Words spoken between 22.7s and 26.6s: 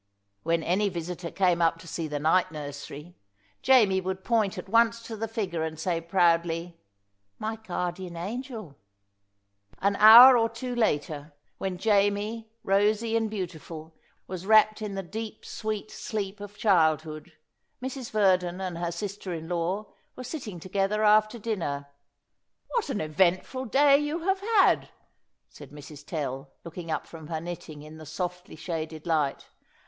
an eventful day you have had!" said Mrs. Tell,